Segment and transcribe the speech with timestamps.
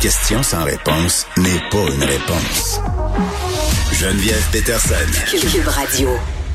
[0.00, 2.80] Question sans réponse n'est pas une réponse.
[3.92, 4.94] Geneviève Peterson.
[5.30, 6.08] Cube Radio.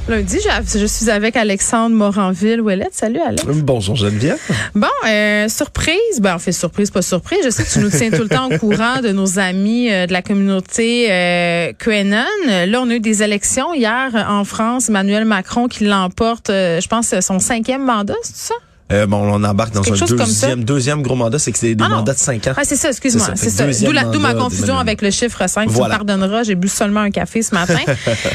[0.07, 2.93] Lundi, je, suis avec Alexandre Moranville-Ouellette.
[2.93, 3.43] Salut, Alex.
[3.45, 4.39] Bonjour, Geneviève.
[4.73, 6.19] Bon, euh, surprise.
[6.21, 7.39] Ben, on fait surprise, pas surprise.
[7.43, 10.07] Je sais que tu nous tiens tout le temps au courant de nos amis euh,
[10.07, 12.25] de la communauté euh, QAnon.
[12.47, 14.89] Là, on a eu des élections hier en France.
[14.89, 18.55] Emmanuel Macron qui l'emporte, euh, je pense, son cinquième mandat, c'est ça?
[18.91, 21.83] Euh, bon, on embarque dans un Quelque deuxième, deuxième gros mandat, c'est que c'est des
[21.83, 22.53] Ah mandats de 5 ans.
[22.55, 23.31] Ah, c'est ça, excuse-moi.
[23.35, 24.03] C'est ça, ça.
[24.11, 25.63] D'où ma confusion avec le chiffre 5.
[25.63, 25.95] Tu me Voilà.
[25.95, 27.79] pardonneras, j'ai bu seulement un café ce matin.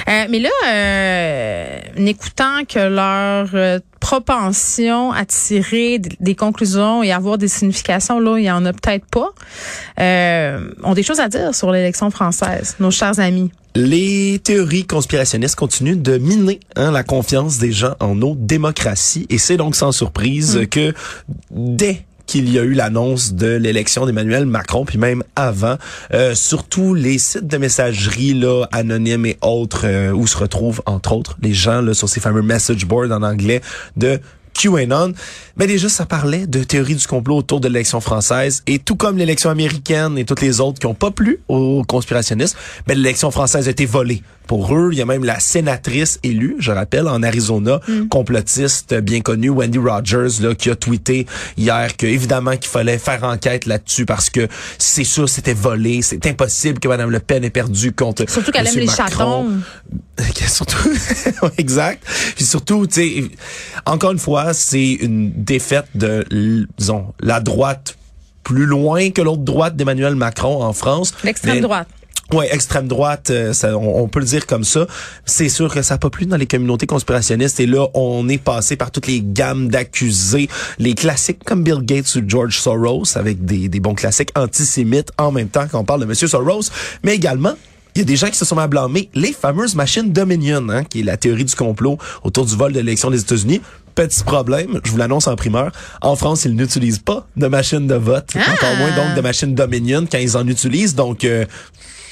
[0.08, 7.12] Euh, mais là, euh, en écoutant que leur euh, propension à tirer des conclusions et
[7.12, 9.30] avoir des significations, là, il y en a peut-être pas,
[10.00, 13.52] euh, ont des choses à dire sur l'élection française, nos chers amis.
[13.76, 19.38] Les théories conspirationnistes continuent de miner hein, la confiance des gens en nos démocraties et
[19.38, 20.66] c'est donc sans surprise Mm.
[20.66, 20.94] que
[21.52, 25.78] dès qu'il y a eu l'annonce de l'élection d'Emmanuel Macron, puis même avant,
[26.14, 31.12] euh, surtout les sites de messagerie là, anonymes et autres, euh, où se retrouvent entre
[31.12, 33.62] autres les gens là, sur ces fameux message boards en anglais
[33.96, 34.20] de
[34.54, 35.12] QAnon.
[35.56, 38.62] Mais déjà, ça parlait de théorie du complot autour de l'élection française.
[38.66, 42.56] Et tout comme l'élection américaine et toutes les autres qui ont pas plu aux conspirationnistes,
[42.86, 44.22] ben, l'élection française a été volée.
[44.46, 49.20] Pour eux, il y a même la sénatrice élue, je rappelle, en Arizona, complotiste bien
[49.20, 54.06] connue, Wendy Rogers, là, qui a tweeté hier que évidemment qu'il fallait faire enquête là-dessus
[54.06, 58.28] parce que c'est sûr c'était volé, c'est impossible que Mme Le Pen ait perdu contre
[58.28, 59.06] Surtout qu'elle aime les Macron.
[59.08, 59.48] chatons.
[60.54, 60.90] Surtout,
[61.58, 62.04] exact.
[62.36, 63.30] Puis surtout, tu sais,
[63.86, 66.26] encore une fois, c'est une défaite de,
[66.76, 67.96] disons, la droite
[68.42, 71.14] plus loin que l'autre droite d'Emmanuel Macron en France.
[71.24, 71.88] L'extrême droite.
[72.32, 74.86] Ouais, extrême droite, euh, ça, on, on peut le dire comme ça.
[75.24, 77.58] C'est sûr que ça n'a pas plu dans les communautés conspirationnistes.
[77.58, 82.14] Et là, on est passé par toutes les gammes d'accusés, les classiques comme Bill Gates
[82.14, 86.06] ou George Soros, avec des, des bons classiques antisémites en même temps qu'on parle de
[86.06, 86.70] Monsieur Soros,
[87.02, 87.54] mais également
[87.94, 90.84] il y a des gens qui se sont à blâmer les fameuses machines Dominion, hein,
[90.84, 93.60] qui est la théorie du complot autour du vol de l'élection des États-Unis.
[93.94, 95.72] Petit problème, je vous l'annonce en primeur.
[96.00, 98.52] En France, ils n'utilisent pas de machines de vote, Ah!
[98.52, 100.94] encore moins donc de machines Dominion quand ils en utilisent.
[100.94, 101.44] Donc, euh,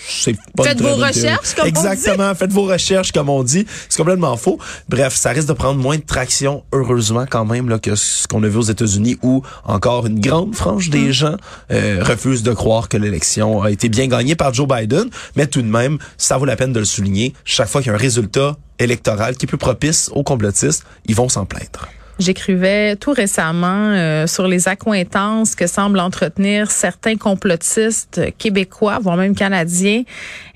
[0.09, 1.79] c'est pas Faites vos recherches, comme on dit.
[1.79, 3.67] Exactement, faites vos recherches, comme on dit.
[3.89, 4.59] C'est complètement faux.
[4.89, 8.43] Bref, ça risque de prendre moins de traction, heureusement quand même, là, que ce qu'on
[8.43, 10.91] a vu aux États-Unis, où encore une grande frange Mm.
[10.91, 11.37] des gens
[11.71, 15.09] euh, refusent de croire que l'élection a été bien gagnée par Joe Biden.
[15.37, 17.35] Mais tout de même, ça vaut la peine de le souligner.
[17.45, 21.15] Chaque fois qu'il y a un résultat électoral qui est plus propice aux complotistes, ils
[21.15, 21.89] vont s'en plaindre.
[22.19, 29.37] J'écrivais tout récemment euh, sur les accointances que semblent entretenir certains complotistes québécois, voire même
[29.37, 30.03] canadiens,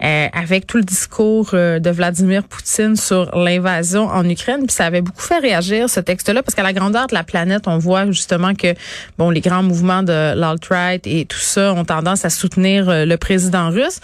[0.02, 4.66] euh, avec tout le discours euh, de Vladimir Poutine sur l'invasion en Ukraine.
[4.66, 7.62] Puis ça avait beaucoup fait réagir ce texte-là, parce qu'à la grandeur de la planète,
[7.66, 8.74] on voit justement que
[9.16, 13.16] bon, les grands mouvements de l'alt-right et tout ça ont tendance à soutenir euh, le
[13.16, 14.00] président russe.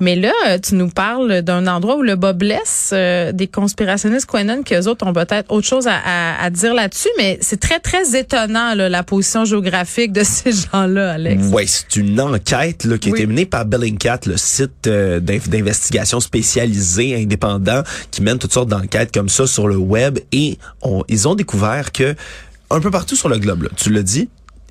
[0.00, 4.26] Mais là, euh, tu nous parles d'un endroit où le bas blesse euh, des conspirationnistes
[4.28, 7.80] QAnon, qu'eux autres ont peut-être autre chose à, à- à dire là-dessus, mais c'est très,
[7.80, 11.44] très étonnant, là, la position géographique de ces gens-là, Alex.
[11.48, 13.18] Ouais, c'est une enquête là, qui a Oui.
[13.18, 18.68] été menée par Bellingcat, le site euh, d'inv- d'investigation spécialisé, indépendant, qui mène toutes sortes
[18.68, 20.18] d'enquêtes comme ça sur le web.
[20.32, 22.14] Et on- ils ont découvert que
[22.70, 24.28] un peu partout sur le globe, là, tu l'as dit,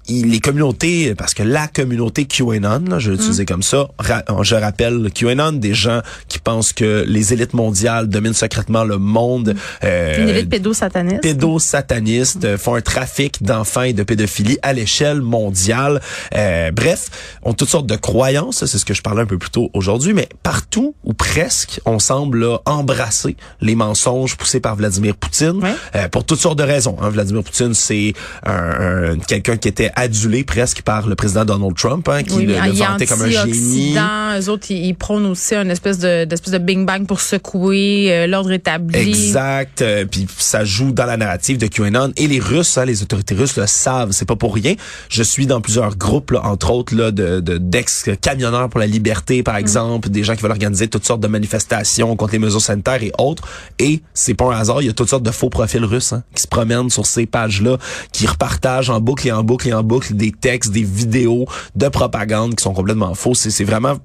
[0.10, 4.56] les communautés, parce que la communauté QAnon, là, je vais l'utiliser comme ça, ra- je
[4.56, 9.56] rappelle QAnon, des gens qui pensent que les élites mondiales dominent secrètement le monde.
[9.84, 11.22] euh, Une élite pédosataniste.
[11.22, 16.02] pédosatanistes euh, font un trafic d'enfants et de pédophilie à l'échelle mondiale.
[16.36, 17.10] Euh, bref,
[17.44, 20.14] ont toutes sortes de croyances, c'est ce que je parlais un peu plus tôt aujourd'hui,
[20.14, 25.74] mais partout ou presque, on semble là, embrasser les mensonges poussés par Vladimir Poutine Ouais.
[25.96, 26.98] euh, pour toutes sortes de raisons.
[27.02, 27.10] Hein.
[27.10, 28.14] Vladimir Poutine, c'est
[28.46, 32.46] un, un- quelqu'un qui était adulé presque par le président Donald Trump, hein, qui Oui,
[32.46, 33.96] le, le vantait comme un génie.
[34.40, 38.08] Eux autres, ils, ils prônent aussi une espèce de, d'espèce de Bing Bang pour secouer
[38.12, 39.10] euh, l'ordre établi.
[39.10, 39.82] Exact.
[39.82, 42.14] Euh, puis ça joue dans la narrative de QAnon.
[42.18, 44.12] Et les Russes, hein, les autorités russes le savent.
[44.12, 44.76] C'est pas pour rien.
[45.10, 49.44] Je suis dans plusieurs groupes, là, entre autres, là, de, de d'ex-camionneurs pour la liberté,
[49.44, 53.04] par exemple, des gens qui veulent organiser toutes sortes de manifestations contre les mesures sanitaires
[53.04, 53.44] et autres.
[53.80, 54.82] Et c'est pas un hasard.
[54.82, 57.26] Il y a toutes sortes de faux profils russes hein, qui se promènent sur ces
[57.26, 57.78] pages-là,
[58.12, 61.46] qui repartagent en boucle et en boucle et en en boucle des textes, des vidéos
[61.76, 63.34] de propagande qui sont complètement faux.
[63.34, 63.98] C'est vraiment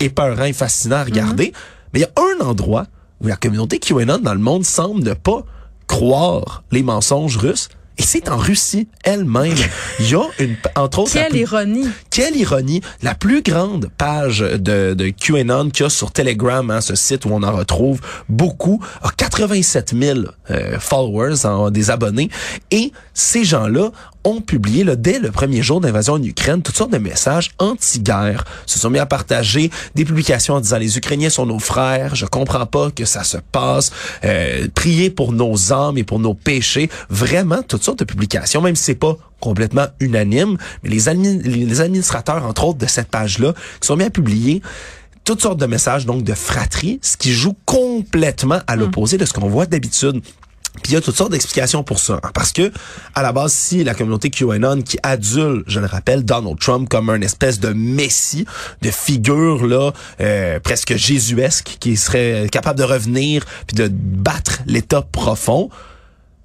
[0.00, 1.52] épeurant et fascinant à regarder.
[1.92, 2.86] Mais il y a un endroit
[3.20, 5.44] où la communauté QAnon dans le monde semble ne pas
[5.86, 7.68] croire les mensonges russes.
[7.96, 9.54] Et c'est en Russie elle-même.
[10.00, 11.12] Il y a une, entre autres...
[11.12, 11.88] Quelle ironie.
[12.10, 12.80] Quelle ironie.
[13.02, 17.24] La plus grande page de, de QAnon qu'il y a sur Telegram, hein, ce site
[17.24, 20.18] où on en retrouve beaucoup, a 87 000
[20.50, 22.30] euh, followers, des abonnés.
[22.72, 23.92] Et ces gens-là
[24.24, 28.44] ont publié là, dès le premier jour d'invasion en Ukraine toutes sortes de messages anti-guerre.
[28.66, 32.26] Se sont mis à partager des publications en disant les Ukrainiens sont nos frères, je
[32.26, 33.92] comprends pas que ça se passe,
[34.24, 36.90] euh, priez pour nos âmes et pour nos péchés.
[37.10, 41.12] Vraiment toutes sortes de publications, même si c'est pas complètement unanime, mais les,
[41.42, 44.62] les administrateurs entre autres de cette page-là qui sont mis à publier
[45.24, 49.32] toutes sortes de messages donc de fratrie, ce qui joue complètement à l'opposé de ce
[49.32, 50.22] qu'on voit d'habitude.
[50.82, 52.20] Puis il y a toutes sortes d'explications pour ça.
[52.22, 52.30] Hein.
[52.34, 52.72] parce que,
[53.14, 57.10] à la base, si la communauté QAnon qui adule, je le rappelle, Donald Trump comme
[57.10, 58.44] un espèce de messie,
[58.82, 65.02] de figure là euh, presque jésuesque qui serait capable de revenir puis de battre l'État
[65.02, 65.70] profond,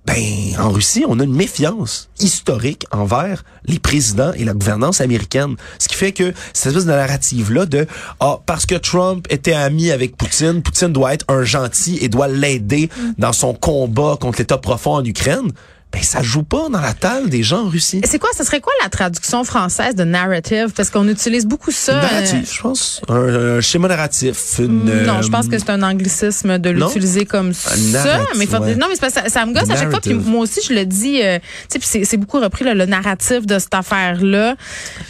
[0.10, 5.56] ben, en Russie, on a une méfiance historique envers les présidents et la gouvernance américaine.
[5.78, 7.86] Ce qui fait que cette espèce de narrative-là de
[8.20, 12.28] ah, parce que Trump était ami avec Poutine, Poutine doit être un gentil et doit
[12.28, 12.90] l'aider
[13.20, 15.52] dans son combat contre l'État profond en Ukraine
[15.92, 18.02] ben ça joue pas dans la table des gens en Russie.
[18.06, 20.72] C'est quoi, ce serait quoi la traduction française de narrative?
[20.76, 21.98] Parce qu'on utilise beaucoup ça.
[21.98, 23.02] Euh, narratif, je pense.
[23.10, 24.60] Un, schéma narratif.
[24.60, 27.72] Une, non, je pense que c'est un anglicisme de l'utiliser comme ça.
[28.38, 28.46] mais
[28.76, 30.00] non, mais ça, ça, me gosse à chaque fois.
[30.00, 31.24] Puis moi aussi, je le dis.
[31.24, 31.40] Euh,
[31.72, 34.56] tu sais, c'est beaucoup repris le narratif de cette affaire-là.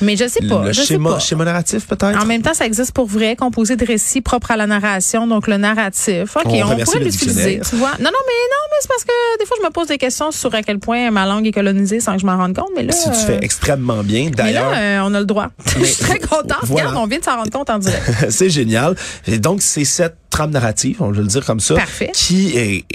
[0.01, 0.63] Mais je sais pas.
[0.63, 1.19] Le je schéma, sais pas.
[1.19, 2.21] schéma narratif peut-être?
[2.21, 5.47] En même temps, ça existe pour vrai, composé de récits propres à la narration, donc
[5.47, 6.37] le narratif.
[6.37, 7.59] Ok, on, on pourrait l'utiliser.
[7.69, 9.87] Tu vois Non, non, mais non, mais c'est parce que des fois, je me pose
[9.87, 12.69] des questions sur quel point ma langue est colonisée sans que je m'en rende compte.
[12.75, 14.29] Mais là, si tu fais euh, extrêmement bien.
[14.29, 15.47] D'ailleurs, euh, on a le droit.
[15.79, 16.59] je suis très contente.
[16.69, 18.03] Regarde, on vient de s'en rendre compte en direct.
[18.29, 18.95] c'est génial.
[19.25, 21.73] Et donc, c'est cette trame narrative, on va le dire comme ça,
[22.13, 22.85] qui est,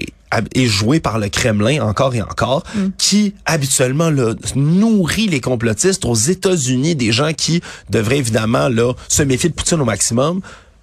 [0.55, 2.91] est jouée par le Kremlin encore et encore, mm.
[2.97, 7.61] qui habituellement là, nourrit les complotistes aux États-Unis, des gens qui
[7.91, 10.43] devraient évidemment là se méfier de Poutine au maximum.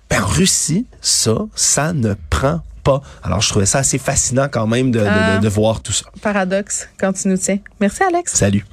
[0.10, 3.02] Ben, en Russie, ça, ça ne prend pas.
[3.24, 5.06] Alors, je trouvais ça assez fascinant quand même de, de,
[5.38, 6.06] de, de voir tout ça.
[6.22, 7.60] Paradoxe quand tu nous tiens.
[7.80, 8.34] Merci, Alex.
[8.34, 8.66] Salut.